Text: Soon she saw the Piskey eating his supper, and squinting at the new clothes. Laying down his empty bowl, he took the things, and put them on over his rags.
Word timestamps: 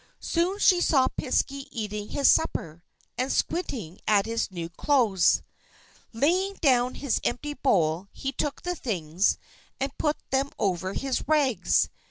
Soon 0.19 0.57
she 0.57 0.81
saw 0.81 1.05
the 1.09 1.25
Piskey 1.25 1.67
eating 1.69 2.09
his 2.09 2.27
supper, 2.27 2.83
and 3.19 3.31
squinting 3.31 3.99
at 4.07 4.25
the 4.25 4.47
new 4.49 4.67
clothes. 4.67 5.43
Laying 6.11 6.55
down 6.55 6.95
his 6.95 7.21
empty 7.23 7.53
bowl, 7.53 8.07
he 8.11 8.31
took 8.31 8.63
the 8.63 8.73
things, 8.73 9.37
and 9.79 9.95
put 9.99 10.17
them 10.31 10.47
on 10.47 10.53
over 10.57 10.93
his 10.93 11.27
rags. 11.27 11.89